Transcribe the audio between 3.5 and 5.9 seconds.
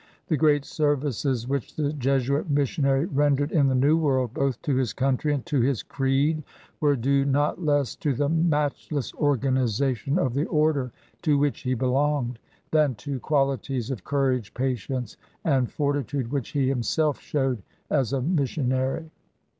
in the New World, both to his country and to his